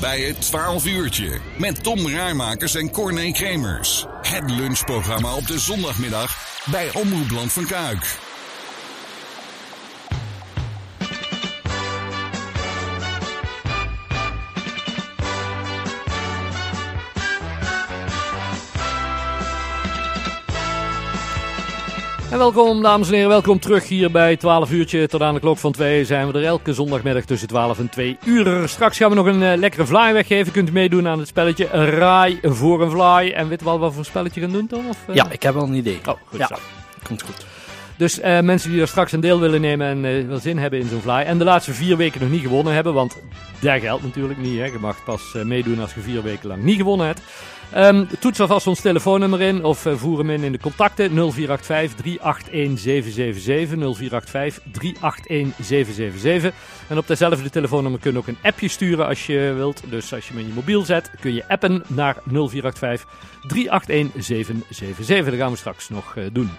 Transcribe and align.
bij 0.00 0.20
het 0.20 0.40
12 0.40 0.86
uurtje 0.86 1.38
met 1.58 1.82
Tom 1.82 2.08
Raarmakers 2.08 2.74
en 2.74 2.90
Corné 2.90 3.30
Kremers. 3.30 4.06
Het 4.22 4.50
lunchprogramma 4.50 5.34
op 5.34 5.46
de 5.46 5.58
zondagmiddag 5.58 6.36
bij 6.70 6.90
Omroep 6.92 7.30
Land 7.30 7.52
van 7.52 7.66
Kuik. 7.66 8.27
En 22.38 22.44
welkom 22.44 22.82
dames 22.82 23.08
en 23.08 23.14
heren, 23.14 23.28
welkom 23.28 23.58
terug 23.58 23.88
hier 23.88 24.10
bij 24.10 24.36
12 24.36 24.70
uurtje. 24.70 25.08
Tot 25.08 25.22
aan 25.22 25.34
de 25.34 25.40
klok 25.40 25.58
van 25.58 25.72
2 25.72 26.04
zijn 26.04 26.32
we 26.32 26.38
er 26.38 26.44
elke 26.44 26.74
zondagmiddag 26.74 27.24
tussen 27.24 27.48
12 27.48 27.78
en 27.78 27.88
2 27.88 28.18
uur. 28.24 28.68
Straks 28.68 28.96
gaan 28.96 29.08
we 29.08 29.14
nog 29.14 29.26
een 29.26 29.42
uh, 29.42 29.52
lekkere 29.56 29.86
fly 29.86 30.12
weggeven. 30.12 30.52
Kunt 30.52 30.68
u 30.68 30.72
meedoen 30.72 31.08
aan 31.08 31.18
het 31.18 31.28
spelletje 31.28 31.66
Raai 31.66 32.38
voor 32.42 32.82
een 32.82 32.90
fly. 32.90 33.32
En 33.32 33.48
weet 33.48 33.62
wel 33.62 33.78
wat 33.78 33.94
voor 33.94 34.04
spelletje 34.04 34.40
gaan 34.40 34.52
doen 34.52 34.66
Tom? 34.66 34.88
Of, 34.88 34.98
uh... 35.08 35.14
Ja, 35.14 35.30
ik 35.30 35.42
heb 35.42 35.56
al 35.56 35.62
een 35.62 35.74
idee. 35.74 35.98
Oh, 36.06 36.14
goed 36.24 36.38
ja. 36.38 36.46
zo. 36.46 36.54
Komt 37.06 37.22
goed. 37.22 37.46
Dus 37.96 38.18
uh, 38.18 38.40
mensen 38.40 38.70
die 38.70 38.80
er 38.80 38.88
straks 38.88 39.12
een 39.12 39.20
deel 39.20 39.40
willen 39.40 39.60
nemen 39.60 39.86
en 39.86 40.04
uh, 40.04 40.28
wel 40.28 40.38
zin 40.38 40.58
hebben 40.58 40.78
in 40.78 40.88
zo'n 40.88 41.00
fly. 41.00 41.12
En 41.12 41.38
de 41.38 41.44
laatste 41.44 41.72
vier 41.72 41.96
weken 41.96 42.20
nog 42.20 42.30
niet 42.30 42.42
gewonnen 42.42 42.72
hebben. 42.72 42.94
Want 42.94 43.16
dat 43.60 43.80
geldt 43.80 44.02
natuurlijk 44.02 44.38
niet. 44.38 44.58
Hè. 44.58 44.64
Je 44.64 44.78
mag 44.80 45.04
pas 45.04 45.22
uh, 45.36 45.42
meedoen 45.42 45.80
als 45.80 45.94
je 45.94 46.00
vier 46.00 46.22
weken 46.22 46.48
lang 46.48 46.62
niet 46.62 46.76
gewonnen 46.76 47.06
hebt. 47.06 47.20
Um, 47.76 48.08
toets 48.20 48.40
alvast 48.40 48.66
ons 48.66 48.80
telefoonnummer 48.80 49.40
in 49.40 49.64
of 49.64 49.86
uh, 49.86 49.92
voer 49.96 50.18
hem 50.18 50.30
in 50.30 50.42
in 50.42 50.52
de 50.52 50.58
contacten 50.58 51.10
0485 51.10 51.94
381 51.96 52.78
777 52.78 53.78
0485 53.78 54.62
381 54.72 55.66
777. 55.66 56.52
En 56.88 56.98
op 56.98 57.06
dezelfde 57.06 57.50
telefoonnummer 57.50 58.00
kun 58.00 58.12
je 58.12 58.18
ook 58.18 58.26
een 58.26 58.38
appje 58.42 58.68
sturen 58.68 59.06
als 59.06 59.26
je 59.26 59.52
wilt. 59.56 59.82
Dus 59.90 60.14
als 60.14 60.26
je 60.26 60.32
hem 60.32 60.42
in 60.42 60.48
je 60.48 60.54
mobiel 60.54 60.82
zet, 60.84 61.10
kun 61.20 61.34
je 61.34 61.48
appen 61.48 61.82
naar 61.86 62.16
0485 62.24 63.06
381 63.46 64.24
777. 64.24 65.30
Dat 65.30 65.40
gaan 65.40 65.50
we 65.50 65.56
straks 65.56 65.88
nog 65.88 66.14
uh, 66.16 66.24
doen. 66.32 66.50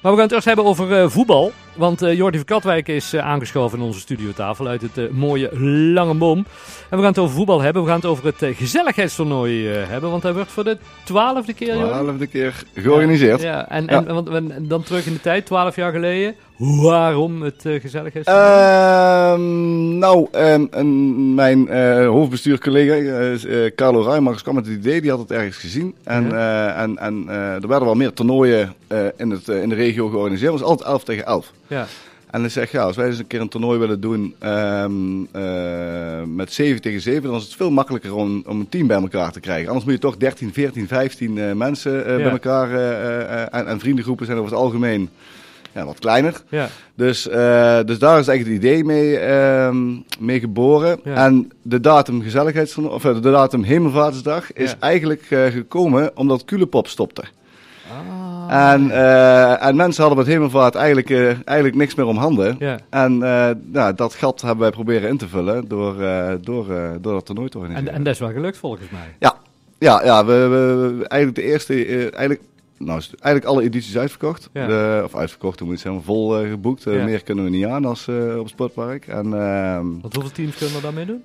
Maar 0.00 0.12
we 0.12 0.18
gaan 0.18 0.26
het 0.26 0.32
eerst 0.32 0.46
hebben 0.46 0.64
over 0.64 1.02
uh, 1.02 1.08
voetbal. 1.08 1.52
Want 1.74 2.00
Jordi 2.00 2.36
van 2.36 2.46
Katwijk 2.46 2.88
is 2.88 3.16
aangeschoven 3.16 3.78
in 3.78 3.84
onze 3.84 4.00
studiotafel 4.00 4.66
uit 4.66 4.82
het 4.82 5.12
mooie 5.12 5.58
Lange 5.92 6.14
Boom. 6.14 6.38
En 6.38 6.96
we 6.96 6.96
gaan 6.96 7.06
het 7.06 7.18
over 7.18 7.36
voetbal 7.36 7.60
hebben. 7.60 7.82
We 7.82 7.88
gaan 7.88 7.96
het 7.96 8.06
over 8.06 8.24
het 8.24 8.56
gezelligheidstoernooi 8.56 9.66
hebben. 9.66 10.10
Want 10.10 10.22
hij 10.22 10.34
wordt 10.34 10.52
voor 10.54 10.64
de 10.64 10.78
twaalfde 11.04 11.52
keer, 11.54 11.74
Twaalfde 11.74 12.26
keer 12.26 12.62
georganiseerd. 12.74 13.42
Ja, 13.42 13.48
ja. 13.48 13.68
En, 13.68 13.88
en. 13.88 14.06
Want, 14.06 14.28
en, 14.28 14.68
dan 14.68 14.82
terug 14.82 15.06
in 15.06 15.12
de 15.12 15.20
tijd, 15.20 15.46
twaalf 15.46 15.76
jaar 15.76 15.92
geleden. 15.92 16.34
Waarom 16.56 17.42
het 17.42 17.64
uh, 17.64 17.80
gezelligheidstoernooi? 17.80 18.50
Uh, 18.52 19.98
nou, 19.98 20.28
um, 20.32 21.34
mijn 21.34 21.66
uh, 21.70 22.06
hoofdbestuurcollega 22.06 22.94
uh, 22.94 23.70
Carlo 23.74 24.00
Rijmakers 24.00 24.42
kwam 24.42 24.54
met 24.54 24.66
het 24.66 24.76
idee. 24.76 25.00
Die 25.00 25.10
had 25.10 25.18
het 25.18 25.30
ergens 25.30 25.56
gezien. 25.56 25.94
En, 26.04 26.38
en, 26.76 26.98
en 26.98 27.28
er 27.28 27.68
werden 27.68 27.84
wel 27.84 27.94
meer 27.94 28.12
toernooien 28.12 28.74
in, 29.16 29.30
het, 29.30 29.48
in 29.48 29.68
de 29.68 29.74
regio 29.74 30.08
georganiseerd. 30.08 30.52
Het 30.52 30.60
was 30.60 30.70
altijd 30.70 30.88
11 30.88 31.04
tegen 31.04 31.26
11. 31.26 31.52
Ja. 31.66 31.86
En 32.34 32.40
dan 32.40 32.50
zeg 32.50 32.70
ja, 32.70 32.82
als 32.82 32.96
wij 32.96 33.06
eens 33.06 33.18
een 33.18 33.26
keer 33.26 33.40
een 33.40 33.48
toernooi 33.48 33.78
willen 33.78 34.00
doen 34.00 34.34
um, 34.44 35.28
uh, 35.36 36.22
met 36.26 36.52
7 36.52 36.80
tegen 36.80 37.00
7, 37.00 37.22
dan 37.22 37.34
is 37.34 37.42
het 37.42 37.54
veel 37.54 37.70
makkelijker 37.70 38.14
om, 38.14 38.42
om 38.46 38.60
een 38.60 38.68
team 38.68 38.86
bij 38.86 39.00
elkaar 39.00 39.32
te 39.32 39.40
krijgen. 39.40 39.66
Anders 39.66 39.84
moet 39.84 39.94
je 39.94 40.00
toch 40.00 40.16
13, 40.16 40.52
14, 40.52 40.88
15 40.88 41.36
uh, 41.36 41.52
mensen 41.52 41.92
uh, 41.92 42.06
ja. 42.06 42.16
bij 42.16 42.30
elkaar 42.30 42.70
en, 43.48 43.66
en 43.66 43.80
vriendengroepen 43.80 44.26
zijn 44.26 44.38
over 44.38 44.50
het 44.50 44.60
algemeen 44.60 45.08
ja, 45.74 45.84
wat 45.84 45.98
kleiner. 45.98 46.42
Ja. 46.48 46.68
Dus, 46.94 47.22
dus 47.86 47.98
daar 47.98 48.18
is 48.18 48.28
eigenlijk 48.28 48.44
het 48.46 48.48
idee 48.48 48.84
mee, 48.84 49.20
uh, 49.20 49.76
mee 50.18 50.40
geboren. 50.40 51.00
Ja. 51.04 51.14
En 51.14 51.52
de 51.62 51.80
datum 51.80 52.22
gezelligheids 52.22 52.78
of 52.78 53.02
de 53.02 53.20
datum 53.20 53.62
Hemelvaartsdag 53.62 54.52
is 54.52 54.76
eigenlijk 54.78 55.22
gekomen 55.28 56.16
omdat 56.16 56.44
Culepop 56.44 56.88
stopte. 56.88 57.24
En, 58.48 58.84
uh, 58.86 59.64
en 59.66 59.76
mensen 59.76 60.04
hadden 60.04 60.24
met 60.24 60.32
Hemelvaart 60.34 60.74
eigenlijk, 60.74 61.10
uh, 61.10 61.26
eigenlijk 61.44 61.76
niks 61.76 61.94
meer 61.94 62.06
om 62.06 62.16
handen. 62.16 62.58
En 62.90 63.12
uh, 63.12 63.48
nou, 63.72 63.94
dat 63.94 64.14
gat 64.14 64.40
hebben 64.40 64.60
wij 64.60 64.70
proberen 64.70 65.08
in 65.08 65.16
te 65.16 65.28
vullen 65.28 65.68
door, 65.68 65.94
door, 66.40 66.66
door 67.00 67.12
dat 67.12 67.26
toernooi 67.26 67.48
te 67.48 67.56
En, 67.58 67.62
organiseren. 67.62 67.94
en 67.94 68.02
dat 68.04 68.12
is 68.12 68.18
wel 68.20 68.32
gelukt 68.32 68.56
volgens 68.56 68.90
mij. 68.90 69.14
Ja, 69.18 69.34
ja, 69.78 70.04
ja 70.04 70.24
we, 70.24 70.32
we, 70.32 70.94
we- 70.98 71.06
eigenlijk 71.08 71.34
de 71.46 71.52
eerste, 71.52 71.74
eigenlijk, 72.10 72.40
nou, 72.78 73.02
eigenlijk 73.20 73.44
alle 73.44 73.62
edities 73.62 73.98
uitverkocht. 73.98 74.48
Ja. 74.52 74.66
De, 74.66 75.00
of 75.04 75.14
uitverkocht, 75.16 75.58
dan 75.58 75.66
moet 75.66 75.76
je 75.76 75.82
zeggen, 75.82 76.02
vol 76.02 76.42
uh, 76.44 76.50
geboekt. 76.50 76.86
Uh, 76.86 76.96
Ja. 76.96 77.04
Meer 77.04 77.22
kunnen 77.22 77.44
we 77.44 77.50
niet 77.50 77.66
aan 77.66 77.84
als 77.84 78.06
uh, 78.06 78.32
op 78.36 78.42
het 78.42 78.48
sportpark. 78.48 79.06
En 79.06 79.24
ehm, 79.34 79.86
Want 80.00 80.14
hoeveel 80.14 80.32
teams 80.32 80.56
kunnen 80.56 80.76
er 80.76 80.82
daarmee 80.82 81.04
doen? 81.06 81.22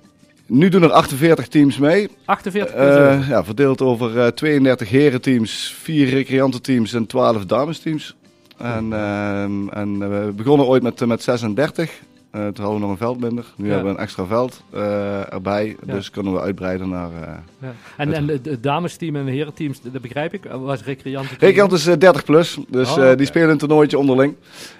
Nu 0.50 0.68
doen 0.68 0.82
er 0.82 0.92
48 0.92 1.48
teams 1.48 1.78
mee. 1.78 2.08
48 2.24 2.74
Eh, 2.74 2.86
uh, 2.86 3.28
ja, 3.28 3.44
verdeeld 3.44 3.80
over 3.80 4.20
eh, 4.20 4.26
32 4.26 4.88
herenteams, 4.88 5.74
4 5.82 6.08
recreantenteams 6.08 6.92
en 6.92 7.06
12 7.06 7.44
damesteams. 7.44 8.16
En, 8.60 8.92
ehm, 8.92 9.68
en 9.68 10.02
eh, 10.02 10.08
we 10.08 10.32
begonnen 10.36 10.66
ooit 10.66 10.82
met, 10.82 11.00
eh, 11.00 11.08
met 11.08 11.22
36. 11.22 12.00
Eh, 12.30 12.40
toen 12.40 12.64
hadden 12.64 12.74
we 12.74 12.80
nog 12.80 12.90
een 12.90 12.96
veld 12.96 13.20
minder. 13.20 13.44
Nu 13.56 13.66
Ja. 13.66 13.72
hebben 13.72 13.92
we 13.92 13.98
een 13.98 14.04
extra 14.04 14.24
veld 14.24 14.62
eh, 14.70 15.32
erbij. 15.32 15.76
Ja. 15.86 15.92
Dus 15.94 16.10
kunnen 16.10 16.32
we 16.32 16.40
uitbreiden 16.40 16.88
naar... 16.88 17.10
eh 17.22 17.32
ja. 17.60 17.72
En, 17.96 18.12
en 18.12 18.28
het 18.28 18.62
damesteam 18.62 19.16
en 19.16 19.24
de 19.24 19.30
herenteams, 19.30 19.80
dat 19.82 20.02
begrijp 20.02 20.32
ik, 20.34 20.44
was 20.44 20.84
recreanten. 20.84 21.36
Recreant 21.38 21.72
is 21.72 21.86
eh, 21.86 21.96
30 21.98 22.24
plus, 22.24 22.58
dus 22.68 22.96
Oh, 22.98 23.16
die 23.16 23.26
spelen 23.26 23.48
een 23.50 23.58
toernooitje 23.58 23.98
onderling. 23.98 24.34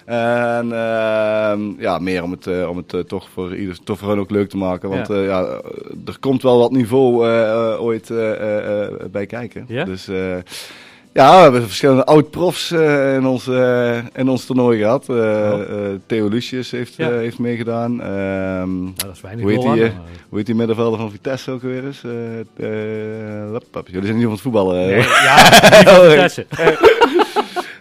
En 0.05 0.71
ehm, 0.71 1.61
ja, 1.77 1.99
meer 1.99 2.23
om 2.23 2.31
het, 2.31 2.67
om 2.67 2.77
het 2.77 3.07
toch, 3.07 3.29
voor 3.29 3.55
ieder, 3.55 3.83
toch 3.83 3.99
voor 3.99 4.09
hen 4.09 4.19
ook 4.19 4.31
leuk 4.31 4.49
te 4.49 4.57
maken. 4.57 4.89
Want 4.89 5.07
Ja. 5.07 5.61
er 6.05 6.17
komt 6.19 6.41
wel 6.41 6.57
wat 6.59 6.71
niveau 6.71 7.25
ooit 7.79 8.07
bij 9.11 9.25
kijken. 9.25 9.65
Ja? 9.67 9.83
Dus 9.85 10.09
ja, 11.13 11.35
we 11.35 11.41
hebben 11.41 11.61
verschillende 11.61 12.05
oud-profs 12.05 12.71
eh, 12.71 13.15
in, 13.15 13.25
ons, 13.25 13.47
eh, 13.47 13.97
in 14.15 14.29
ons 14.29 14.45
toernooi 14.45 14.79
gehad. 14.79 15.09
Eh 15.09 15.15
Oh. 15.51 15.59
Theo 16.05 16.27
Lucius 16.27 16.71
heeft, 16.71 16.95
Ja. 16.95 17.09
heeft 17.09 17.39
meegedaan. 17.39 18.01
Ehm, 18.01 18.81
Nou, 18.83 18.93
dat 18.95 19.11
is 19.15 19.21
weinig 19.21 19.43
Hoe 19.43 19.51
heet 19.53 19.61
die, 19.73 19.91
hoe 20.29 20.37
heet 20.37 20.45
die 20.45 20.55
middenvelder 20.55 20.99
van 20.99 21.11
Vitesse 21.11 21.51
ook 21.51 21.61
weer 21.61 21.85
eens? 21.85 22.01
Jullie 23.85 24.05
zijn 24.05 24.15
niet 24.15 24.23
van 24.23 24.31
het 24.31 24.41
voetballen. 24.41 24.75
Nee, 24.75 24.97
ja, 24.99 25.35
Vitesse. 26.09 26.45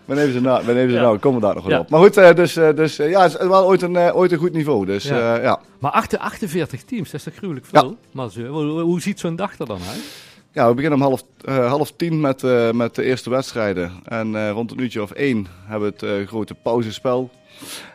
Ben 0.05 0.19
even 0.19 0.33
zijn 0.33 0.45
naam, 0.45 0.65
ben 0.67 0.77
even 0.77 0.91
zijn 0.91 1.03
Ja. 1.03 1.07
naam, 1.07 1.15
ik 1.15 1.21
kom 1.21 1.35
er 1.35 1.41
daar 1.41 1.55
nog 1.55 1.65
wel 1.65 1.73
Ja. 1.73 1.81
op. 1.81 1.91
Maar 1.91 2.01
goed, 2.01 2.15
dus, 2.15 2.53
dus 2.75 2.97
ja, 2.97 3.23
het 3.23 3.33
is 3.41 3.47
wel 3.47 3.65
ooit 3.67 3.83
een, 3.83 3.97
ooit 3.97 4.33
een 4.33 4.39
goed 4.39 4.53
niveau. 4.53 4.87
Dus 4.87 5.05
Ja. 5.05 5.61
Maar 5.79 5.91
achter 5.91 6.19
48 6.19 6.83
teams, 6.85 7.11
dat 7.11 7.21
is 7.21 7.23
toch 7.27 7.35
gruwelijk 7.35 7.67
veel? 7.67 7.97
Maar 8.13 8.29
hoe, 8.49 8.81
hoe 8.81 9.01
ziet 9.01 9.21
zo'n 9.21 9.37
dag 9.37 9.59
er 9.59 9.67
dan 9.67 9.79
uit? 9.91 10.29
Ja, 10.53 10.69
we 10.69 10.75
beginnen 10.75 10.99
om 10.99 11.05
half, 11.05 11.23
eh, 11.45 11.69
half 11.69 11.93
tien 11.93 12.21
met, 12.21 12.43
eh, 12.45 12.71
met 12.71 12.95
de 12.95 13.03
eerste 13.03 13.31
wedstrijden. 13.31 13.93
En 14.05 14.35
eh, 14.37 14.51
rond 14.51 14.71
een 14.71 14.81
uurtje 14.81 15.03
of 15.03 15.11
één 15.11 15.47
hebben 15.65 15.95
we 15.99 16.07
het 16.07 16.29
grote 16.29 16.55
pauzespel. 16.55 17.31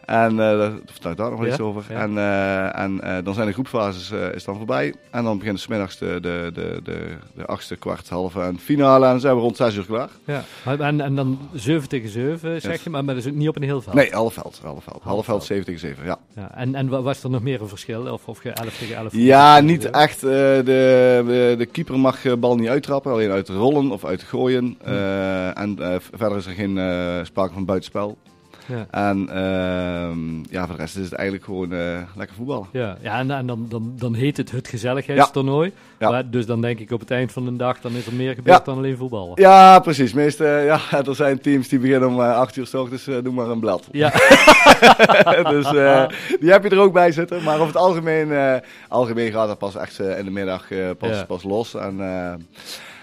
En 0.06 0.32
eh 0.32 0.38
daar 0.38 0.72
vertel 0.86 1.12
ik 1.12 1.18
daar 1.18 1.30
nog 1.30 1.40
wel 1.40 1.48
iets 1.50 1.60
over. 1.60 1.84
En, 1.96 2.18
eh, 2.18 2.80
en 2.80 3.02
eh, 3.02 3.18
dan 3.24 3.34
zijn 3.34 3.48
de 3.48 3.54
groepfases 3.54 4.12
is 4.34 4.44
dan 4.44 4.58
voorbij. 4.58 4.94
En 5.12 5.24
dan 5.24 5.38
beginnen 5.38 5.62
smiddags 5.62 5.98
de, 5.98 6.18
de, 6.22 6.50
de, 6.54 6.80
de, 6.84 7.08
de 7.36 7.46
achtste, 7.46 7.76
kwart, 7.76 8.10
halve 8.10 8.42
en 8.42 8.60
finale. 8.60 9.06
En 9.06 9.12
dan 9.12 9.20
zijn 9.20 9.36
we 9.36 9.42
rond 9.42 9.56
zes 9.58 9.76
uur 9.76 9.86
klaar. 9.86 10.10
Ja. 10.26 10.44
En, 10.80 11.02
en 11.02 11.16
dan 11.16 11.40
7 11.54 11.90
tegen 11.90 12.10
7, 12.10 12.62
zeg 12.62 12.72
Yes. 12.72 12.84
je, 12.84 12.90
maar, 12.90 13.04
maar 13.06 13.16
dat 13.16 13.24
is 13.26 13.30
ook 13.32 13.38
niet 13.38 13.48
op 13.48 13.56
een 13.56 13.64
heel 13.64 13.82
veld. 13.82 13.96
Nee, 13.96 14.12
half 14.12 14.34
veld. 14.34 14.60
Half 14.64 14.84
veld, 14.84 15.02
half 15.04 15.26
veld. 15.26 15.26
veld 15.26 15.44
7 15.44 15.66
tegen 15.66 15.80
7, 15.80 16.06
ja. 16.06 16.18
Ja. 16.36 16.56
En, 16.56 16.76
en 16.76 16.90
wa- 16.90 17.02
was 17.02 17.24
er 17.24 17.30
nog 17.30 17.42
meer 17.44 17.62
een 17.62 17.68
verschil? 17.68 18.12
Of, 18.14 18.28
of 18.28 18.44
je 18.44 18.50
11 18.50 18.78
tegen 18.78 18.96
11? 18.96 19.14
Ja, 19.16 19.60
niet 19.60 19.90
echt. 19.90 20.20
de, 20.22 20.62
de, 20.66 21.56
de 21.58 21.66
keeper 21.66 22.00
mag 22.00 22.22
de 22.22 22.38
bal 22.38 22.56
niet 22.56 22.68
uittrappen, 22.70 23.12
alleen 23.12 23.32
uit 23.32 23.50
rollen 23.50 23.92
of 23.92 24.06
uit 24.06 24.24
gooien. 24.24 24.78
Eh, 24.84 25.58
en 25.60 25.78
verder 26.14 26.38
is 26.38 26.46
er 26.46 26.54
geen 26.54 26.80
sprake 27.26 27.54
van 27.54 27.66
buitenspel. 27.66 28.18
Ja. 28.66 28.88
En 28.92 29.30
ehm, 29.30 30.38
ja, 30.54 30.66
voor 30.68 30.76
de 30.76 30.82
rest 30.82 30.98
is 30.98 31.04
het 31.04 31.14
eigenlijk 31.14 31.46
gewoon 31.46 31.74
eh, 31.74 31.98
lekker 32.16 32.36
voetballen. 32.36 32.68
Ja, 32.72 32.98
ja 33.02 33.20
en, 33.20 33.32
en 33.32 33.48
dan, 33.48 33.66
dan, 33.70 33.94
dan 33.98 34.14
heet 34.14 34.38
het 34.38 34.52
het 34.52 34.68
gezelligheidstoernooi. 34.68 35.72
Ja. 36.00 36.10
Maar 36.10 36.30
dus 36.30 36.46
dan 36.46 36.62
denk 36.62 36.80
ik 36.80 36.92
op 36.92 37.00
het 37.00 37.12
eind 37.12 37.32
van 37.32 37.46
de 37.46 37.56
dag, 37.56 37.80
dan 37.82 37.92
is 37.96 38.06
er 38.06 38.14
meer 38.14 38.34
gebeurd 38.36 38.58
Ja. 38.58 38.64
dan 38.64 38.78
alleen 38.78 38.98
voetballen. 38.98 39.32
Ja, 39.42 39.80
precies. 39.80 40.14
Meestal, 40.14 40.48
ja, 40.48 40.80
er 41.08 41.16
zijn 41.16 41.40
teams 41.42 41.68
die 41.68 41.80
beginnen 41.80 42.10
om 42.10 42.22
eh 42.22 42.36
8 42.38 42.56
uur 42.56 42.66
s 42.68 42.74
ochtends, 42.74 43.08
eh, 43.08 43.16
doe 43.24 43.34
maar 43.34 43.50
een 43.50 43.60
blad. 43.60 43.88
Ja, 43.92 44.10
dus 45.50 45.66
eh, 45.74 46.06
die 46.40 46.52
heb 46.52 46.64
je 46.64 46.70
er 46.70 46.80
ook 46.80 46.94
bij 46.94 47.12
zitten. 47.12 47.44
Maar 47.44 47.56
over 47.56 47.68
het 47.68 47.78
algemeen, 47.78 48.32
eh, 48.32 48.56
algemeen 48.88 49.32
gaat 49.32 49.50
het 49.50 49.58
pas 49.58 49.76
echt 49.76 50.00
eh, 50.00 50.18
in 50.20 50.26
de 50.26 50.32
middag 50.32 50.72
eh, 50.72 50.90
pas, 50.98 51.26
pas 51.26 51.44
los. 51.44 51.74
En, 51.76 52.00
eh, 52.02 52.34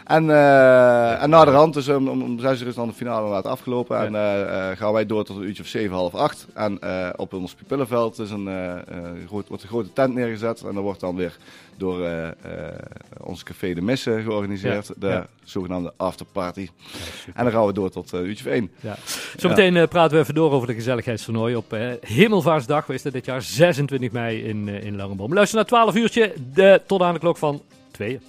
en, 0.04 0.30
eh, 0.30 1.22
en 1.22 1.30
na 1.30 1.44
de 1.44 1.50
rand, 1.50 1.74
dus 1.74 1.88
om, 1.88 2.08
om, 2.08 2.22
om 2.22 2.38
zes 2.38 2.60
uur 2.60 2.66
is 2.68 2.74
dan 2.74 2.88
de 2.88 2.94
finale 2.94 3.26
inderdaad 3.26 3.52
afgelopen. 3.52 3.98
En 3.98 4.14
eh, 4.14 4.70
eh, 4.70 4.76
gaan 4.76 4.92
wij 4.92 5.06
door 5.06 5.24
tot 5.24 5.36
een 5.36 5.42
uurtje 5.42 5.62
of 5.62 5.68
zeven, 5.68 5.96
half 5.96 6.14
acht. 6.14 6.46
En 6.54 6.78
op 7.16 7.32
ons 7.32 7.54
pupillenveld 7.54 8.18
is 8.18 8.30
een, 8.30 8.48
groot, 9.26 9.48
wordt 9.48 9.62
een 9.62 9.68
grote 9.68 9.92
tent 9.92 10.14
neergezet. 10.14 10.62
En 10.62 10.74
dan 10.74 10.82
wordt 10.82 11.00
dan 11.00 11.16
weer 11.16 11.36
door 11.76 12.06
ons 13.20 13.42
café 13.42 13.74
De 13.74 13.82
Missen 13.82 14.22
georganiseerd. 14.22 14.86
Ja. 14.86 14.94
De 14.98 15.06
Ja. 15.06 15.26
zogenaamde 15.44 15.92
afterparty. 15.96 16.68
En 17.34 17.44
dan 17.44 17.52
gaan 17.52 17.66
we 17.66 17.72
door 17.72 17.90
tot 17.90 18.12
een 18.12 18.26
uurtje 18.26 18.44
of 18.44 18.50
één. 18.52 18.70
ja. 18.80 18.96
Zometeen 19.36 19.88
praten 19.88 20.16
we 20.16 20.22
even 20.22 20.34
door 20.34 20.50
over 20.52 20.66
de 20.66 20.74
gezelligheidstoernooi 20.74 21.56
op 21.56 21.76
Hemelvaartsdag. 22.00 22.88
Is 22.88 23.02
dat 23.02 23.12
dit 23.12 23.24
jaar? 23.24 23.42
26 23.42 24.10
mei 24.12 24.42
in, 24.44 24.68
in 24.68 24.96
Langenboom. 24.96 25.34
Luister 25.34 25.56
naar 25.56 25.66
12 25.66 25.94
uurtje, 25.94 26.32
de, 26.54 26.80
tot 26.86 27.02
aan 27.02 27.14
de 27.14 27.20
klok 27.20 27.36
van 27.36 27.62
tweeën. 27.90 28.20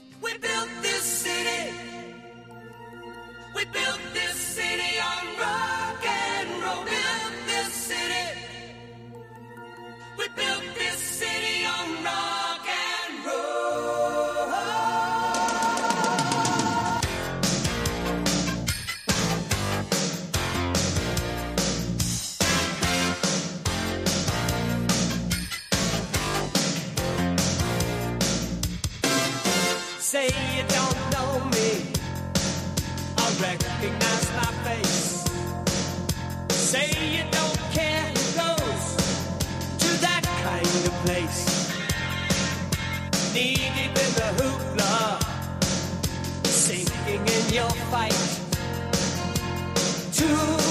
Your 47.54 47.70
fight. 47.92 48.12
Too 50.12 50.63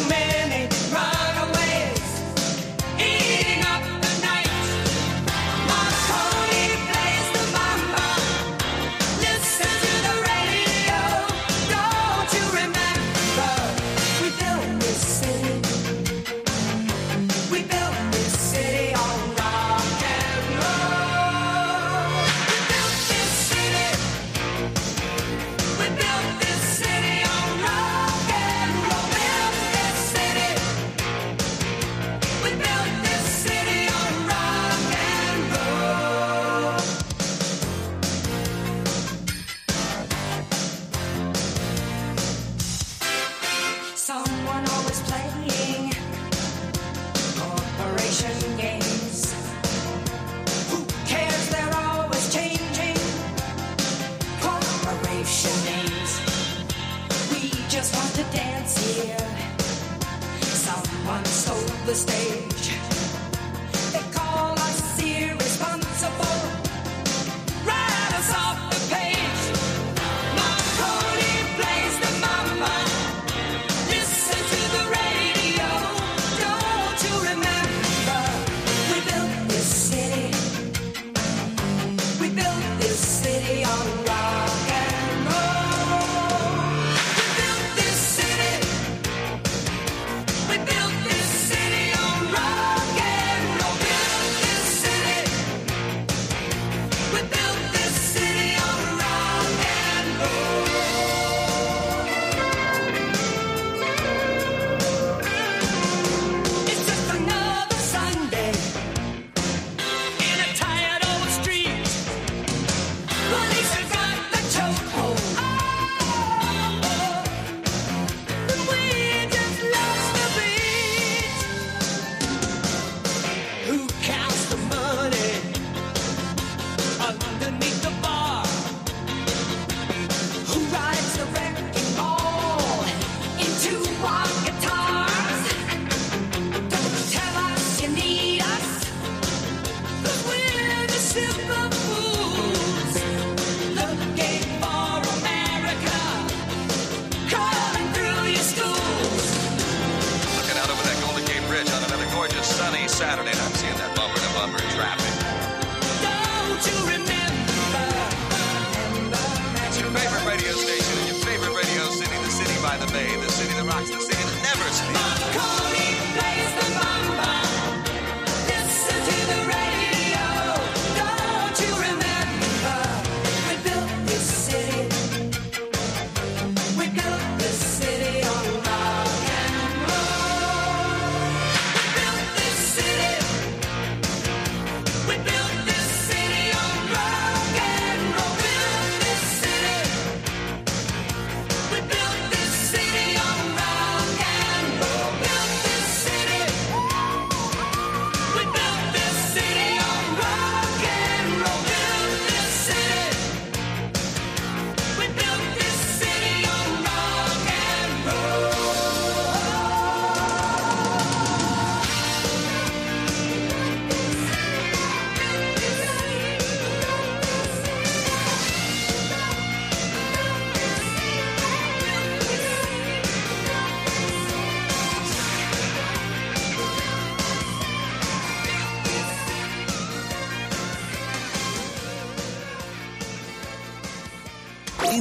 the 61.92 61.98
stage. 61.98 62.51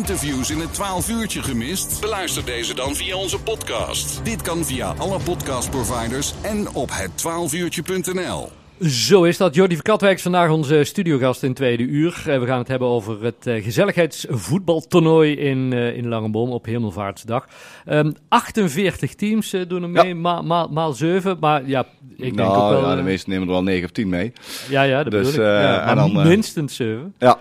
Interviews 0.05 0.49
in 0.51 0.59
het 0.59 0.73
12 0.73 1.09
uurtje 1.09 1.41
gemist? 1.43 1.97
Beluister 2.01 2.45
deze 2.45 2.75
dan 2.75 2.95
via 2.95 3.15
onze 3.15 3.39
podcast. 3.41 4.25
Dit 4.25 4.41
kan 4.41 4.65
via 4.65 4.93
alle 4.97 5.19
podcastproviders 5.19 6.33
en 6.41 6.73
op 6.73 6.89
het 6.93 7.11
12uurtje.nl. 7.25 8.49
Zo 8.89 9.23
is 9.23 9.37
dat. 9.37 9.55
Jordi 9.55 9.77
Katwijk 9.77 10.15
is 10.15 10.21
vandaag 10.21 10.49
onze 10.49 10.83
studiogast 10.83 11.43
in 11.43 11.53
tweede 11.53 11.83
uur. 11.83 12.23
Eh, 12.27 12.39
we 12.39 12.45
gaan 12.45 12.57
het 12.57 12.67
hebben 12.67 12.87
over 12.87 13.23
het 13.23 13.47
eh, 13.47 13.63
gezelligheidsvoetbaltoernooi 13.63 15.33
in, 15.35 15.73
eh, 15.73 15.97
in 15.97 16.07
Langenboom 16.07 16.49
op 16.49 16.65
Hemelvaartsdag. 16.65 17.47
Ehm 17.85 18.11
48 18.29 19.15
teams 19.15 19.49
doen 19.67 19.83
er 19.83 19.89
Ja. 19.89 20.03
mee, 20.03 20.15
ma- 20.15 20.41
ma- 20.41 20.67
maal 20.67 20.93
7. 20.93 21.37
Maar 21.39 21.67
ja, 21.67 21.85
ik 22.17 22.35
denk 22.37 22.49
ook 22.49 22.55
nou, 22.55 22.71
wel... 22.81 22.89
ja, 22.89 22.95
de 22.95 23.01
meesten 23.01 23.29
nemen 23.29 23.47
er 23.47 23.53
wel 23.53 23.63
9 23.63 23.85
of 23.85 23.91
10 23.91 24.09
mee. 24.09 24.33
ja, 24.69 24.81
ja, 24.83 25.03
dat 25.03 25.11
dus, 25.11 25.31
bedoel 25.31 25.45
ik. 25.45 25.51
eh, 25.51 25.63
Ja, 25.63 25.79
en 25.79 25.85
maar 25.85 25.95
dan, 25.95 26.27
minstens 26.27 26.75
7. 26.75 27.13
Ja, 27.19 27.37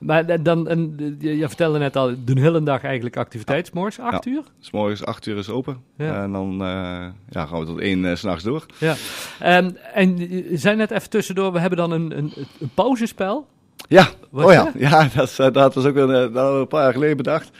Maar 0.00 0.24
eh, 0.24 0.38
dan, 0.42 0.68
en, 0.68 0.94
eh, 0.98 1.06
je, 1.18 1.36
je 1.36 1.48
vertelde 1.48 1.78
net 1.78 1.96
al, 1.96 2.14
de 2.24 2.40
hele 2.40 2.62
dag 2.62 2.82
eigenlijk 2.82 3.16
activiteit. 3.16 3.66
's 3.66 3.70
Morgens 3.70 3.98
8 3.98 4.26
uur? 4.26 4.42
s 4.60 4.70
morgens 4.70 5.04
8 5.04 5.26
uur 5.26 5.38
is 5.38 5.48
open. 5.48 5.82
Ja. 5.96 6.22
En 6.22 6.32
dan 6.32 6.52
eh, 6.52 7.06
ja, 7.28 7.46
gaan 7.46 7.60
we 7.60 7.66
tot 7.66 7.78
1 7.78 8.16
s 8.16 8.20
s'nachts 8.20 8.44
door. 8.44 8.66
Ja. 8.78 8.94
En 9.38 9.76
je 10.18 10.56
zei 10.56 10.76
net 10.76 10.90
even 10.90 11.10
tussendoor, 11.10 11.52
we 11.52 11.58
hebben 11.58 11.78
dan 11.78 11.90
een, 11.90 12.18
een, 12.18 12.32
een 12.60 12.70
pauzespel. 12.74 13.46
Ja, 13.88 14.08
Wat 14.30 14.44
oh 14.44 14.52
ja, 14.52 14.64
dat? 14.64 14.72
ja 14.76 15.08
dat, 15.14 15.28
is, 15.28 15.38
eh, 15.38 15.52
dat 15.52 15.74
was 15.74 15.84
ook 15.84 15.96
een, 15.96 16.14
eh, 16.14 16.34
dat 16.34 16.54
een 16.54 16.66
paar 16.68 16.82
jaar 16.82 16.92
geleden 16.92 17.16
bedacht. 17.16 17.50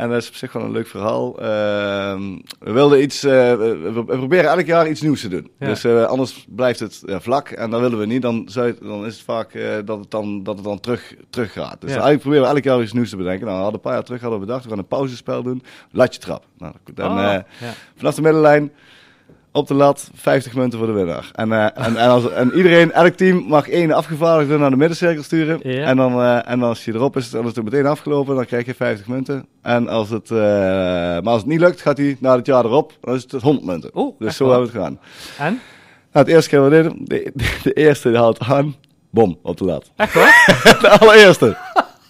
En 0.00 0.08
dat 0.08 0.22
is 0.22 0.28
op 0.28 0.34
zich 0.34 0.52
wel 0.52 0.62
een 0.62 0.70
leuk 0.70 0.86
verhaal. 0.86 1.38
Ehm, 1.40 2.38
we 2.58 2.72
wilden 2.72 3.02
iets, 3.02 3.24
eh, 3.24 3.32
we, 3.56 4.02
proberen 4.06 4.50
elk 4.50 4.66
jaar 4.66 4.88
iets 4.88 5.00
nieuws 5.00 5.20
te 5.20 5.28
doen. 5.28 5.50
Ja. 5.58 5.66
Dus 5.66 5.84
eh, 5.84 6.04
anders 6.04 6.46
blijft 6.48 6.80
het 6.80 7.02
eh, 7.06 7.16
vlak 7.20 7.48
en 7.48 7.70
dat 7.70 7.80
willen 7.80 7.98
we 7.98 8.06
niet. 8.06 8.22
Dan, 8.22 8.48
zou 8.50 8.74
dan 8.82 9.06
is 9.06 9.14
het 9.14 9.24
vaak 9.24 9.58
dat 9.84 9.98
het 9.98 10.10
dan, 10.10 10.42
dat 10.42 10.54
het 10.54 10.64
dan 10.64 10.80
terug, 10.80 11.14
terug 11.30 11.52
gaat. 11.52 11.80
Dus 11.80 11.90
Ja. 11.90 11.96
eigenlijk 12.00 12.20
proberen 12.20 12.44
we 12.48 12.54
elk 12.54 12.64
jaar 12.64 12.82
iets 12.82 12.92
nieuws 12.92 13.10
te 13.10 13.16
bedenken. 13.16 13.46
Nou, 13.46 13.56
we 13.56 13.62
hadden 13.62 13.80
een 13.80 13.86
paar 13.86 13.94
jaar 13.94 14.04
terug 14.04 14.20
hadden 14.20 14.40
we 14.40 14.46
bedacht, 14.46 14.64
we 14.64 14.70
gaan 14.70 14.78
een 14.78 14.86
pauzespel 14.86 15.42
doen. 15.42 15.62
Latje 15.90 16.20
trap. 16.20 16.44
Nou, 16.58 16.74
dan, 16.94 17.10
Oh, 17.10 17.16
ja. 17.16 17.44
vanaf 17.96 18.14
de 18.14 18.22
middenlijn 18.22 18.72
op 19.52 19.68
de 19.68 19.74
lat, 19.74 20.10
50 20.14 20.54
munten 20.54 20.78
voor 20.78 20.88
de 20.88 20.94
winnaar. 20.94 21.30
En, 21.32 21.52
eh, 21.52 21.86
en, 21.86 21.96
en, 21.96 22.08
als, 22.08 22.30
en 22.32 22.52
iedereen, 22.56 22.92
elk 22.92 23.14
team 23.14 23.44
mag 23.48 23.68
één 23.68 23.92
afgevaardigde 23.92 24.58
naar 24.58 24.70
de 24.70 24.76
middencirkel 24.76 25.22
sturen. 25.22 25.60
Ja. 25.62 25.84
En, 25.84 25.96
dan, 25.96 26.12
eh, 26.20 26.50
en 26.50 26.62
als 26.62 26.84
je 26.84 26.94
erop 26.94 27.16
is, 27.16 27.30
dan 27.30 27.46
is 27.46 27.54
het 27.54 27.64
meteen 27.64 27.86
afgelopen, 27.86 28.34
dan 28.34 28.44
krijg 28.44 28.66
je 28.66 28.74
50 28.74 29.06
munten. 29.06 29.46
En 29.62 29.88
als 29.88 30.10
het, 30.10 30.30
eh, 30.30 30.38
maar 30.38 31.22
als 31.22 31.40
het 31.40 31.50
niet 31.50 31.60
lukt, 31.60 31.80
gaat 31.80 31.96
hij 31.96 32.16
naar 32.20 32.36
het 32.36 32.46
jaar 32.46 32.64
erop, 32.64 32.92
dan 33.00 33.14
is 33.14 33.26
het 33.28 33.42
100 33.42 33.66
munten. 33.66 33.90
Oh, 33.94 34.18
dus 34.18 34.36
zo 34.36 34.50
hebben 34.50 34.72
we 34.72 34.78
het 34.78 34.84
gedaan. 34.84 35.00
En? 35.38 35.60
Nou, 36.12 36.26
het 36.26 36.28
eerste 36.28 36.50
keer 36.50 36.60
wat 36.60 36.70
we 36.70 36.76
deden, 36.76 37.04
de, 37.04 37.30
de, 37.34 37.58
de 37.62 37.72
eerste 37.72 38.16
haalt 38.16 38.40
aan, 38.40 38.74
bom, 39.10 39.38
op 39.42 39.56
de 39.56 39.64
lat. 39.64 39.90
Echt 39.96 40.14
waar? 40.14 40.60
De 40.80 40.88
allereerste. 40.98 41.56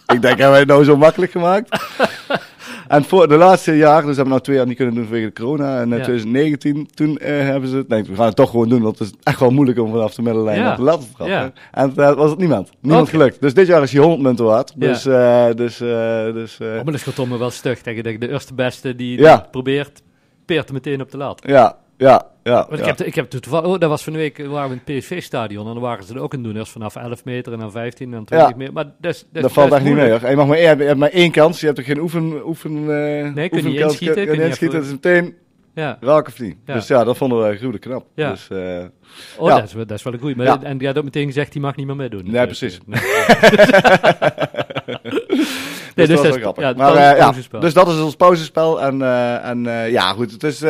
Ik 0.07 0.23
denk, 0.23 0.39
hebben 0.39 0.51
wij 0.51 0.59
het 0.59 0.69
nou 0.69 0.85
zo 0.85 0.97
makkelijk 0.97 1.33
gemaakt? 1.33 1.79
En 2.91 3.05
voor 3.05 3.29
de 3.29 3.37
laatste 3.37 3.77
jaar, 3.77 3.97
dus 3.97 4.05
hebben 4.07 4.25
we 4.25 4.31
nou 4.31 4.41
twee 4.41 4.57
jaar 4.57 4.67
niet 4.67 4.77
kunnen 4.77 4.95
doen 4.95 5.05
vanwege 5.05 5.27
de 5.27 5.33
corona. 5.33 5.81
En 5.81 5.93
in 5.93 5.97
Ja. 5.99 6.03
2019, 6.05 6.89
toen 6.95 7.19
eh, 7.19 7.29
hebben 7.39 7.69
ze 7.71 7.77
het, 7.77 7.89
nee, 7.89 8.03
we 8.03 8.15
gaan 8.15 8.27
het 8.27 8.37
toch 8.37 8.51
gewoon 8.51 8.69
doen, 8.69 8.83
want 8.83 8.99
het 8.99 9.09
is 9.09 9.15
echt 9.23 9.41
wel 9.41 9.51
moeilijk 9.51 9.79
om 9.79 9.91
vanaf 9.91 10.15
de 10.15 10.23
middenlijn 10.23 10.59
Ja. 10.61 10.71
op 10.71 10.77
de 10.77 10.83
lat 10.83 11.01
te 11.01 11.07
trappen. 11.15 11.37
Ja. 11.37 11.53
En 11.73 11.93
uh, 11.97 12.13
was 12.13 12.31
het 12.31 12.39
niemand. 12.39 12.71
Niemand 12.81 13.09
gelukt. 13.09 13.41
Dus 13.41 13.55
dit 13.55 13.67
jaar 13.67 13.83
is 13.83 13.93
hij 13.93 14.01
100 14.01 14.23
munten 14.23 14.45
waard. 14.45 14.73
Ja. 14.79 14.87
Dus, 14.87 15.07
eh, 15.07 15.47
dus, 15.55 15.81
eh, 15.81 16.33
dus 16.33 16.59
eh, 16.61 16.67
Oh, 16.67 16.75
maar 16.75 16.85
dat 16.85 16.95
is 16.95 17.03
gewoon 17.03 17.39
wel 17.39 17.51
stug. 17.51 17.83
Denk 17.83 18.07
ik, 18.07 18.21
de 18.21 18.31
eerste 18.31 18.55
beste 18.55 18.95
die, 18.97 19.17
die 19.17 19.27
Ja. 19.27 19.35
het 19.37 19.51
probeert, 19.51 20.03
peert 20.45 20.73
meteen 20.73 21.01
op 21.01 21.11
de 21.11 21.17
lat. 21.17 21.43
ja, 21.47 21.77
ja, 22.01 22.27
ja. 22.43 22.55
Want 22.69 22.73
ik 22.73 22.79
ja. 22.79 22.87
heb, 22.87 23.01
ik 23.01 23.15
heb 23.15 23.31
toevallig, 23.31 23.69
oh, 23.69 23.79
dat 23.79 23.89
was 23.91 24.05
van 24.05 24.13
de 24.13 24.19
week, 24.19 24.39
waren 24.47 24.69
we 24.71 24.75
in 24.75 24.81
het 24.85 24.99
PSV-stadion 24.99 25.67
en 25.67 25.73
dan 25.73 25.83
waren 25.83 26.05
ze 26.05 26.15
er 26.15 26.21
ook 26.21 26.35
aan 26.35 26.43
doen. 26.43 26.57
Eerst 26.57 26.73
vanaf 26.73 26.97
11 26.97 27.25
meter 27.25 27.53
en 27.53 27.59
dan 27.59 27.71
15 27.71 28.07
en 28.07 28.13
dan 28.13 28.25
20 28.25 28.49
Ja. 28.49 28.57
meter. 28.57 28.73
Maar 28.73 28.85
dat, 28.85 29.27
dat, 29.33 29.43
Dat 29.43 29.53
valt 29.53 29.73
echt 29.73 29.85
niet 29.85 29.95
mee 29.95 30.11
hoor. 30.11 30.31
Je, 30.31 30.37
mag 30.37 30.47
maar, 30.47 30.61
je 30.61 30.67
hebt 30.67 30.97
maar 30.97 31.11
één 31.11 31.31
kans. 31.31 31.61
Je 31.61 31.67
hebt 31.67 31.79
er 31.79 31.85
geen 31.85 31.99
oefen, 32.01 32.47
oefen, 32.47 32.71
eh 32.73 33.49
kun 33.49 33.63
je 33.63 33.69
niet 33.69 33.81
inschieten, 33.81 34.15
Kun 34.17 34.27
kun 34.27 34.39
je 34.39 34.45
inschieten. 34.47 34.77
Het 34.79 34.87
is 34.87 34.93
meteen 34.93 35.35
Ja. 35.75 35.97
raak 36.01 36.27
of 36.27 36.41
niet. 36.41 36.57
Ja. 36.67 36.75
Dus 36.75 36.87
ja, 36.87 37.05
dat 37.05 37.17
vonden 37.17 37.49
we 37.49 37.57
gruwelijk 37.57 37.85
knap. 37.85 38.07
Ja. 38.15 38.31
Dus, 38.31 38.49
eh, 38.49 38.85
Oh, 39.39 39.49
Ja. 39.49 39.55
dat, 39.55 39.65
is, 39.65 39.73
wel- 39.73 39.87
dat 39.87 39.97
is 39.99 40.03
wel 40.05 40.13
een 40.13 40.19
goeie. 40.19 40.37
Maar. 40.37 40.63
En 40.63 40.79
die 40.79 40.87
had 40.87 40.99
ook 40.99 41.05
meteen 41.05 41.27
gezegd, 41.27 41.53
die 41.53 41.61
mag 41.61 41.77
niet 41.77 41.87
meer 41.87 41.97
meedoen. 41.97 42.31
Nee, 42.31 42.47
precies. 42.47 42.79
Nee, 42.87 43.01
Dus 46.07 46.21
dus 46.21 46.29
dat 46.29 46.37
is 46.37 46.43
grappig. 46.43 46.65
ja, 46.65 46.73
maar, 46.77 46.95
eh, 46.95 47.19
ja, 47.19 47.33
dus 47.61 47.75
dat 47.75 47.89
is 47.89 48.01
ons 48.01 48.17
pauzespel. 48.17 48.81
En, 48.81 49.03
eh, 49.03 49.49
en 49.49 49.67
eh, 49.67 49.91
ja, 49.91 50.13
goed. 50.13 50.31
Het 50.33 50.43
is, 50.43 50.63
in 50.63 50.69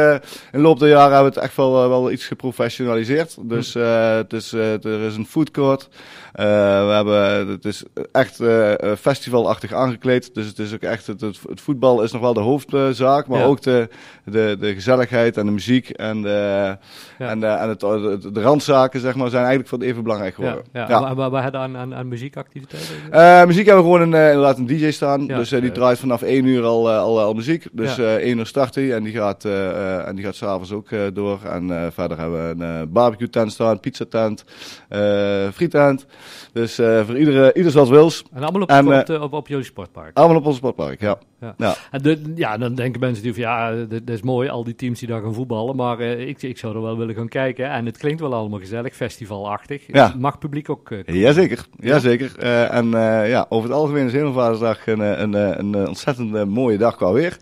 de 0.50 0.58
loop 0.58 0.78
der 0.78 0.88
jaren 0.88 1.12
hebben 1.12 1.32
we 1.32 1.38
het 1.38 1.48
echt 1.48 1.56
wel, 1.56 1.88
wel 1.88 2.10
iets 2.10 2.26
geprofessionaliseerd. 2.26 3.36
Dus 3.40 3.74
eh, 3.74 4.14
het 4.14 4.32
is, 4.32 4.52
er 4.52 5.00
is 5.00 5.16
een 5.16 5.26
foodcourt. 5.26 5.88
Eh, 5.88 6.29
we 6.32 6.92
hebben, 6.94 7.48
het 7.48 7.64
is 7.64 7.82
echt 8.12 8.40
eh, 8.40 8.72
eh, 8.90 8.96
festivalachtig 8.98 9.72
aangekleed. 9.72 10.34
Dus 10.34 10.46
het 10.46 10.58
is 10.58 10.74
ook 10.74 10.80
echt, 10.82 11.06
het, 11.06 11.20
het, 11.20 11.38
voetbal 11.54 12.02
is 12.02 12.12
nog 12.12 12.20
wel 12.20 12.34
de 12.34 12.40
hoofdzaak. 12.40 13.26
Maar 13.26 13.38
Ja. 13.38 13.44
ook 13.44 13.62
de, 13.62 13.88
de, 14.24 14.56
de 14.60 14.74
gezelligheid 14.74 15.36
en 15.36 15.46
de 15.46 15.52
muziek 15.52 15.88
en 15.90 16.22
de, 16.22 16.76
en 17.18 17.40
de, 17.40 17.46
en 17.46 17.68
het, 17.68 17.80
de, 17.80 18.28
de 18.32 18.42
randzaken, 18.42 19.00
zeg 19.00 19.14
maar, 19.14 19.28
zijn 19.28 19.40
eigenlijk 19.40 19.68
voor 19.68 19.78
het 19.78 19.86
even 19.88 20.02
belangrijk 20.02 20.34
geworden. 20.34 20.62
ja. 20.72 20.86
We 21.14 21.36
hadden 21.36 21.60
aan, 21.60 21.76
aan, 21.76 21.94
aan 21.94 22.08
muziekactiviteiten. 22.08 22.94
Eh, 23.10 23.44
muziek 23.46 23.66
hebben 23.66 23.84
we 23.84 23.90
gewoon 23.90 24.12
een, 24.12 24.20
eh, 24.20 24.28
inderdaad 24.28 24.58
een 24.58 24.66
DJ 24.66 24.90
staan. 24.90 25.26
Dus 25.26 25.52
eh, 25.52 25.60
die 25.60 25.72
draait 25.72 25.98
vanaf 25.98 26.22
1 26.22 26.44
uur 26.44 26.64
al, 26.64 26.90
eh, 26.90 26.98
al, 26.98 27.20
al 27.20 27.34
muziek. 27.34 27.66
Dus 27.72 27.96
Ja. 27.96 28.02
eh 28.16 28.26
1 28.26 28.38
uur 28.38 28.46
start 28.46 28.74
hij 28.74 28.94
en 28.94 29.02
die 29.02 29.12
gaat, 29.12 29.44
eh 29.44 29.68
eh, 29.70 30.08
en 30.08 30.14
die 30.16 30.24
gaat 30.24 30.34
s'avonds 30.34 30.72
ook 30.72 30.90
eh, 30.90 31.00
door. 31.12 31.38
En 31.44 31.70
eh, 31.70 31.86
verder 31.92 32.18
hebben 32.18 32.56
we 32.58 32.64
een 32.64 32.80
eh, 32.80 32.86
barbecue 32.88 33.30
tent 33.30 33.52
staan, 33.52 33.80
pizza 33.80 34.04
tent, 34.08 34.44
eh 34.88 35.48
frietent. 35.52 36.06
Dus 36.52 36.78
eh, 36.78 37.04
voor 37.06 37.18
iedere, 37.18 37.52
ieder 37.54 37.72
zoals 37.72 37.88
wils. 37.88 38.24
en 38.32 38.42
allemaal 38.42 38.62
op, 38.62 38.68
en, 38.70 38.86
op, 38.86 38.92
eh, 38.92 39.04
de- 39.04 39.20
op, 39.20 39.32
op 39.32 39.48
jullie 39.48 39.64
sportpark. 39.64 40.16
Allemaal 40.16 40.36
op 40.36 40.46
ons 40.46 40.56
sportpark, 40.56 41.00
ja. 41.00 41.18
Ja. 41.40 41.54
ja. 41.58 41.74
En 41.90 42.02
de, 42.02 42.32
ja, 42.34 42.56
dan 42.58 42.74
denken 42.74 43.00
mensen 43.00 43.22
die 43.22 43.32
van 43.32 43.42
ja, 43.42 43.72
dat, 43.84 44.00
is 44.06 44.22
mooi, 44.22 44.48
al 44.48 44.64
die 44.64 44.74
teams 44.74 44.98
die 44.98 45.08
daar 45.08 45.22
gaan 45.22 45.34
voetballen. 45.34 45.76
Maar 45.76 45.98
eh, 45.98 46.28
ik, 46.28 46.42
ik 46.42 46.58
zou 46.58 46.74
er 46.74 46.82
wel 46.82 46.96
willen 46.98 47.14
gaan 47.14 47.28
kijken. 47.28 47.70
En 47.70 47.86
het 47.86 47.96
klinkt 47.98 48.20
wel 48.20 48.34
allemaal 48.34 48.58
gezellig, 48.58 48.94
festivalachtig. 48.94 49.82
Ja. 49.86 50.14
Mag 50.18 50.38
publiek 50.38 50.70
ook. 50.70 50.84
komen? 50.84 51.18
Jazeker, 51.18 51.66
jazeker. 51.78 52.32
Eh 52.38 52.74
en 52.74 52.90
ja, 53.28 53.46
over 53.48 53.68
het 53.68 53.78
algemeen 53.78 54.06
is 54.06 54.12
Hemelvaartsdag 54.12 54.86
een, 54.86 55.00
een, 55.22 55.32
een, 55.34 55.74
een, 55.74 55.88
ontzettend 55.88 56.44
mooie 56.48 56.78
dag 56.78 56.96
qua 56.96 57.12
weer. 57.12 57.36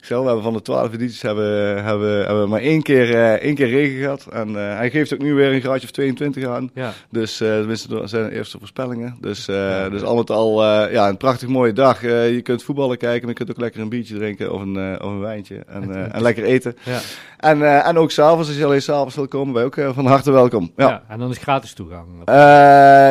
Zo, 0.00 0.20
we 0.20 0.26
hebben 0.26 0.44
van 0.44 0.52
de 0.52 0.62
twaalf 0.62 0.92
edities 0.92 1.22
hebben, 1.22 1.84
hebben, 1.84 2.16
hebben 2.18 2.42
we 2.42 2.48
maar 2.48 2.60
één 2.60 2.82
keer, 2.82 3.14
eh, 3.14 3.32
één 3.32 3.54
keer 3.54 3.68
regen 3.68 4.00
gehad. 4.00 4.26
En 4.32 4.48
eh, 4.48 4.76
hij 4.76 4.90
geeft 4.90 5.12
ook 5.12 5.22
nu 5.22 5.34
weer 5.34 5.52
een 5.52 5.60
graadje 5.60 5.86
of 5.86 5.90
22 5.90 6.46
aan. 6.46 6.70
Ja. 6.74 6.92
Dus 7.10 7.40
uh, 7.40 7.48
tenminste, 7.48 7.88
dat 7.88 8.10
zijn 8.10 8.28
de 8.28 8.34
eerste 8.34 8.58
voorspellingen. 8.58 9.16
Dus, 9.20 9.48
uh, 9.48 9.56
Ja, 9.56 9.88
dus 9.88 10.02
al 10.02 10.16
met 10.16 10.30
al 10.30 10.62
uh, 10.62 10.92
ja, 10.92 11.08
een 11.08 11.16
prachtig 11.16 11.48
mooie 11.48 11.72
dag. 11.72 12.02
Uh, 12.02 12.34
je 12.34 12.42
kunt 12.42 12.62
voetballen 12.62 12.98
kijken, 12.98 13.20
maar 13.20 13.28
je 13.28 13.34
kunt 13.34 13.50
ook 13.50 13.60
lekker 13.60 13.80
een 13.80 13.88
biertje 13.88 14.14
drinken 14.14 14.52
of 14.52 14.60
een, 14.60 14.74
uh, 14.74 14.92
of 14.92 15.10
een 15.10 15.20
wijntje. 15.20 15.62
En, 15.66 15.90
uh, 15.90 16.14
en 16.14 16.22
lekker 16.22 16.44
eten. 16.44 16.76
Ja. 16.84 17.00
En, 17.40 17.58
uh, 17.58 17.86
en 17.86 17.98
ook 17.98 18.10
s'avonds, 18.10 18.48
als 18.48 18.56
je 18.56 18.64
alleen 18.64 18.82
s'avonds 18.82 19.14
wil 19.14 19.28
komen, 19.28 19.52
ben 19.52 19.62
je 19.62 19.68
ook 19.68 19.76
uh, 19.76 19.90
van 19.94 20.06
harte 20.06 20.30
welkom. 20.30 20.72
Ja. 20.76 20.88
Ja. 20.88 21.02
en 21.08 21.18
dan 21.18 21.30
is 21.30 21.38
gratis 21.38 21.72
toegang. 21.72 22.06
Uh, 22.20 22.24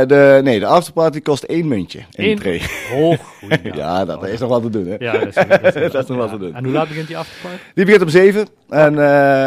de, 0.07 0.39
nee, 0.43 0.59
de 0.59 0.65
afterparty 0.65 1.21
kost 1.21 1.43
één 1.43 1.67
muntje. 1.67 1.99
Eén? 2.11 2.61
Oh, 2.93 3.17
goeie, 3.39 3.59
ja, 3.63 3.71
ja. 3.73 4.05
dat 4.05 4.27
is 4.27 4.39
nog 4.39 4.49
wat 4.49 4.61
te 4.61 4.69
doen, 4.69 4.87
hè? 4.87 4.95
Ja, 4.99 5.11
dat 5.11 5.27
is, 5.27 5.33
dat 5.33 5.75
is, 5.75 5.91
Dat 5.91 6.03
is 6.03 6.09
nog 6.09 6.17
wat 6.17 6.29
te 6.29 6.37
doen. 6.37 6.55
En 6.55 6.63
hoe 6.63 6.73
laat 6.73 6.87
begint 6.87 7.07
die 7.07 7.17
afterparty? 7.17 7.57
Die 7.73 7.85
begint 7.85 8.03
om 8.03 8.09
zeven 8.09 8.47
en, 8.69 8.99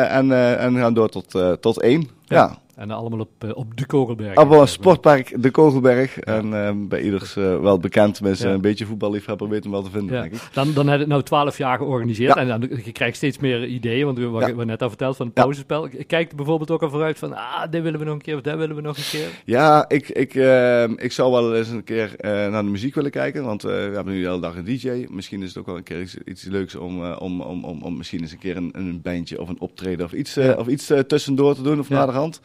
en, 0.08 0.58
en 0.58 0.76
gaan 0.76 0.94
door 0.94 1.08
tot, 1.08 1.60
tot 1.60 1.80
één. 1.80 2.08
Ja. 2.24 2.58
En 2.74 2.88
dan 2.88 2.96
allemaal 2.96 3.18
op, 3.18 3.44
uh, 3.44 3.50
op 3.54 3.76
de 3.76 3.86
Kogelberg. 3.86 4.34
Allemaal 4.34 4.60
een 4.60 4.68
sportpark 4.68 5.42
De 5.42 5.50
Kogelberg. 5.50 6.18
En 6.18 6.46
uh, 6.46 6.70
bij 6.74 7.00
ieders 7.02 7.36
uh, 7.36 7.60
wel 7.60 7.78
bekend. 7.78 8.20
Mensen 8.20 8.48
ja. 8.48 8.54
een 8.54 8.60
beetje 8.60 8.86
voetballiefhebber 8.86 9.48
weten 9.48 9.62
hem 9.62 9.72
wel 9.72 9.82
te 9.82 9.90
vinden, 9.90 10.16
ja. 10.16 10.22
denk 10.22 10.34
ik. 10.34 10.40
Dan, 10.52 10.72
dan 10.72 10.86
heb 10.86 10.94
je 10.94 11.00
het 11.00 11.08
nou 11.08 11.22
twaalf 11.22 11.58
jaar 11.58 11.78
georganiseerd. 11.78 12.34
Ja. 12.34 12.40
En 12.40 12.48
dan, 12.48 12.68
je 12.84 12.92
krijgt 12.92 13.16
steeds 13.16 13.38
meer 13.38 13.66
ideeën. 13.66 14.04
Want 14.04 14.18
we 14.18 14.44
hebben 14.44 14.66
net 14.66 14.82
al 14.82 14.88
verteld 14.88 15.16
van 15.16 15.26
het 15.26 15.34
pauzespel. 15.34 15.88
Kijk 16.06 16.30
er 16.30 16.36
bijvoorbeeld 16.36 16.70
ook 16.70 16.82
al 16.82 16.90
vooruit 16.90 17.18
van... 17.18 17.34
Ah, 17.34 17.70
dit 17.70 17.82
willen 17.82 17.98
we 17.98 18.04
nog 18.04 18.14
een 18.14 18.20
keer 18.20 18.34
of 18.36 18.40
dat 18.40 18.56
willen 18.56 18.76
we 18.76 18.82
nog 18.82 18.96
een 18.96 19.04
keer. 19.10 19.28
Ja, 19.44 19.84
ik, 19.88 20.08
ik, 20.08 20.34
uh, 20.34 20.82
ik 20.82 21.12
zou 21.12 21.32
wel 21.32 21.56
eens 21.56 21.68
een 21.68 21.84
keer 21.84 22.14
uh, 22.20 22.30
naar 22.30 22.62
de 22.62 22.70
muziek 22.70 22.94
willen 22.94 23.10
kijken. 23.10 23.44
Want 23.44 23.64
uh, 23.64 23.70
we 23.70 23.76
hebben 23.78 24.12
nu 24.12 24.22
de 24.22 24.28
hele 24.28 24.40
dag 24.40 24.56
een 24.56 24.64
DJ. 24.64 25.06
Misschien 25.10 25.42
is 25.42 25.48
het 25.48 25.58
ook 25.58 25.66
wel 25.66 25.76
een 25.76 25.82
keer 25.82 26.00
iets, 26.00 26.16
iets 26.24 26.44
leuks 26.44 26.74
om, 26.74 27.02
uh, 27.02 27.16
om, 27.18 27.40
om, 27.40 27.64
om, 27.64 27.82
om 27.82 27.96
misschien 27.96 28.20
eens 28.20 28.32
een 28.32 28.38
keer 28.38 28.56
een, 28.56 28.70
een 28.72 29.00
bandje 29.02 29.40
of 29.40 29.48
een 29.48 29.60
optreden 29.60 30.06
of 30.06 30.12
iets, 30.12 30.38
uh, 30.38 30.44
Ja. 30.44 30.52
of 30.52 30.66
iets 30.66 30.90
uh, 30.90 30.98
tussendoor 30.98 31.54
te 31.54 31.62
doen 31.62 31.78
of 31.78 31.88
Ja. 31.88 31.96
Naderhand. 32.22 32.40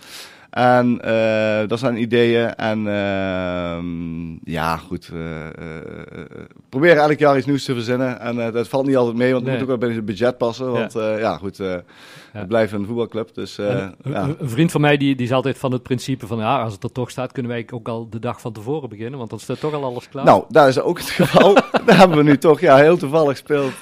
En 0.49 1.01
uh, 1.05 1.67
dat 1.67 1.79
zijn 1.79 2.01
ideeën. 2.01 2.55
En 2.55 2.79
uh, 2.85 4.53
ja, 4.53 4.77
goed. 4.77 5.09
Uh, 5.13 5.21
proberen 6.69 7.03
elk 7.03 7.17
jaar 7.19 7.37
iets 7.37 7.45
nieuws 7.45 7.63
te 7.65 7.73
verzinnen. 7.73 8.19
En 8.19 8.51
dat 8.51 8.67
valt 8.67 8.85
niet 8.85 8.95
altijd 8.97 9.15
mee, 9.17 9.31
want 9.31 9.41
het 9.45 9.51
Nee. 9.51 9.53
moet 9.53 9.63
ook 9.63 9.79
wel 9.79 9.89
binnen 9.89 9.97
het 10.07 10.17
budget 10.17 10.37
passen. 10.37 10.71
Want 10.71 10.93
ja, 10.93 11.17
ja 11.17 11.37
goed, 11.37 11.57
Ja. 11.57 11.81
het 12.31 12.47
blijft 12.47 12.73
een 12.73 12.85
voetbalclub. 12.85 13.33
Dus 13.33 13.57
En 13.57 13.95
ja. 14.03 14.21
een- 14.23 14.37
vriend 14.41 14.71
van 14.71 14.81
mij 14.81 14.97
die, 14.97 15.15
die 15.15 15.25
is 15.25 15.31
altijd 15.31 15.57
van 15.57 15.71
het 15.71 15.83
principe 15.83 16.27
van... 16.27 16.37
Ja, 16.37 16.61
als 16.61 16.73
het 16.73 16.83
er 16.83 16.91
toch 16.91 17.09
staat, 17.11 17.31
kunnen 17.31 17.51
wij 17.51 17.67
ook 17.73 17.87
al 17.87 18.09
de 18.09 18.19
dag 18.19 18.41
van 18.41 18.53
tevoren 18.53 18.89
beginnen. 18.89 19.17
Want 19.17 19.29
dan 19.29 19.39
staat 19.39 19.59
toch 19.59 19.73
al 19.73 19.83
alles 19.83 20.09
klaar. 20.09 20.25
Nou, 20.25 20.43
daar 20.49 20.67
is 20.67 20.79
ook 20.79 20.97
het 20.97 21.09
geval. 21.09 21.53
daar 21.85 21.97
hebben 21.97 22.17
we 22.17 22.23
nu 22.23 22.37
toch, 22.37 22.59
ja, 22.59 22.75
heel 22.77 22.97
toevallig 22.97 23.37
speelt, 23.37 23.73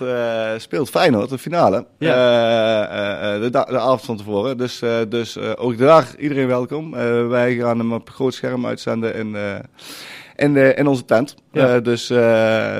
speelt 0.57 0.89
Feyenoord 0.89 1.29
de 1.29 1.37
finale. 1.37 1.85
Ja. 1.99 3.37
De, 3.39 3.49
de 3.49 3.79
avond 3.79 4.01
van 4.05 4.17
tevoren. 4.17 4.57
Dus, 4.57 4.81
dus 5.09 5.37
ook 5.37 5.77
daar 5.77 6.07
iedereen 6.17 6.47
welkom. 6.55 6.93
Uh, 6.93 7.27
wij 7.27 7.55
gaan 7.55 7.79
hem 7.79 7.93
op 7.93 8.09
groot 8.09 8.33
scherm 8.33 8.65
uitzenden 8.65 9.15
in, 9.15 9.27
uh, 9.27 9.55
in, 10.35 10.53
de, 10.53 10.73
in 10.73 10.87
onze 10.87 11.05
tent. 11.05 11.35
Ja. 11.51 11.79
Dus, 11.79 12.07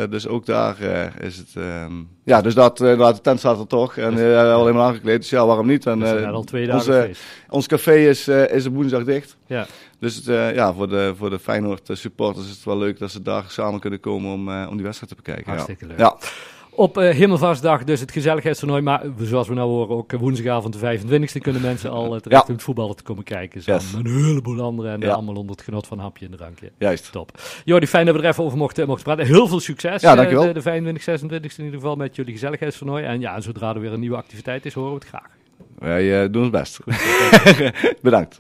dus 0.09 0.27
ook 0.27 0.45
daar 0.45 0.77
is 1.19 1.37
het. 1.37 1.53
Um, 1.57 2.09
ja, 2.23 2.41
dus 2.41 2.53
dat, 2.53 2.77
de 2.77 3.19
tent 3.21 3.39
staat 3.39 3.59
er 3.59 3.67
toch. 3.67 3.97
En 3.97 4.15
Dus- 4.15 4.37
alleen 4.37 4.73
maar 4.73 4.83
aangekleed. 4.83 5.19
Dus 5.19 5.29
ja, 5.29 5.45
waarom 5.45 5.67
niet? 5.67 5.85
En, 5.85 5.99
uh, 5.99 6.31
al 6.31 6.43
twee 6.43 6.65
dagen 6.65 6.79
onze, 6.79 7.11
ons 7.49 7.67
café 7.67 7.95
is, 7.95 8.27
is 8.27 8.65
op 8.65 8.73
woensdag 8.73 9.03
dicht. 9.03 9.37
Ja. 9.47 9.65
Dus 9.99 10.15
het, 10.15 10.27
eh, 10.27 10.55
ja, 10.55 10.73
voor 10.73 10.89
de, 10.89 11.13
voor 11.17 11.29
de 11.29 11.39
Feyenoord 11.39 11.89
eh, 11.89 11.95
supporters 11.95 12.45
is 12.45 12.51
het 12.51 12.63
wel 12.63 12.77
leuk 12.77 12.99
dat 12.99 13.11
ze 13.11 13.21
daar 13.21 13.43
samen 13.47 13.79
kunnen 13.79 13.99
komen 13.99 14.33
om, 14.33 14.49
eh, 14.49 14.67
om 14.69 14.75
die 14.75 14.85
wedstrijd 14.85 15.11
te 15.11 15.21
bekijken. 15.23 15.51
Hartstikke 15.51 15.85
ja. 15.85 15.89
leuk. 15.89 15.99
Ja. 15.99 16.17
Op 16.75 16.97
eh 16.97 17.15
Hemelvaartsdag 17.15 17.83
dus 17.83 17.99
het 17.99 18.11
gezelligheidstoernooi. 18.11 18.81
Maar 18.81 19.03
zoals 19.17 19.47
we 19.47 19.53
nou 19.53 19.69
horen, 19.69 19.95
ook 19.95 20.11
woensdagavond 20.11 20.79
de 20.79 20.97
25e 20.99 21.41
kunnen 21.41 21.61
mensen 21.61 21.89
al 21.91 22.03
eh, 22.15 22.21
terecht 22.21 22.41
Ja. 22.41 22.47
om 22.47 22.53
het 22.53 22.63
voetballen 22.63 22.95
te 22.95 23.03
komen 23.03 23.23
kijken. 23.23 23.61
Yes. 23.65 23.91
met 23.93 24.05
een 24.05 24.23
heleboel 24.25 24.61
anderen. 24.61 24.91
En 24.91 24.99
Ja. 25.01 25.11
allemaal 25.13 25.35
onder 25.35 25.55
het 25.55 25.65
genot 25.65 25.87
van 25.87 25.97
een 25.97 26.03
hapje 26.03 26.25
en 26.25 26.31
drankje. 26.31 26.71
Juist. 26.77 27.11
Top. 27.11 27.31
Jordi, 27.65 27.87
fijn 27.87 28.05
dat 28.05 28.15
we 28.15 28.21
er 28.21 28.27
even 28.27 28.43
over 28.43 28.57
mochten, 28.57 28.87
mochten 28.87 29.03
praten. 29.05 29.25
Heel 29.25 29.47
veel 29.47 29.59
succes. 29.59 30.01
Ja, 30.01 30.09
eh, 30.11 30.15
dankjewel. 30.17 30.43
De, 30.45 30.53
de 30.53 30.61
25, 30.61 31.03
26 31.03 31.57
in 31.57 31.63
ieder 31.65 31.79
geval 31.79 31.95
met 31.95 32.15
jullie 32.15 32.31
gezelligheidstoernooi. 32.33 33.03
En 33.03 33.19
ja, 33.19 33.41
zodra 33.41 33.73
er 33.73 33.79
weer 33.79 33.93
een 33.93 33.99
nieuwe 33.99 34.17
activiteit 34.17 34.65
is, 34.65 34.73
horen 34.73 34.89
we 34.93 34.95
het 34.99 35.07
graag. 35.07 35.27
Wij 35.79 36.23
eh, 36.23 36.31
doen 36.31 36.41
ons 36.41 36.51
best. 36.51 36.79
Bedankt. 38.01 38.37